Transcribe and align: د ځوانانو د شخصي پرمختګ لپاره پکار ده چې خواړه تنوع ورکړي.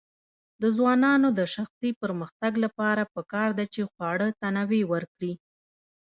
د 0.61 0.63
ځوانانو 0.77 1.27
د 1.39 1.41
شخصي 1.55 1.91
پرمختګ 2.01 2.53
لپاره 2.65 3.11
پکار 3.15 3.49
ده 3.57 3.65
چې 3.73 3.81
خواړه 3.91 4.27
تنوع 4.41 4.81
ورکړي. 4.93 5.33